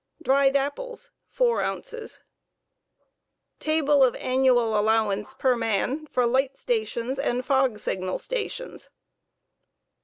Dried 0.19 0.55
apples 0.55 1.11
4 1.29 1.79
Table 3.59 4.03
of 4.03 4.15
annual 4.15 4.75
allowance 4.79 5.35
per 5.35 5.55
man 5.55 6.07
for 6.07 6.25
light 6.25 6.57
stations 6.57 7.19
and 7.19 7.45
fog 7.45 7.77
signal 7.77 8.17
stations. 8.17 8.89